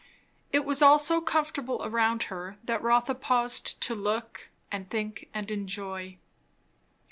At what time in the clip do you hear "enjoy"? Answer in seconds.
5.51-6.17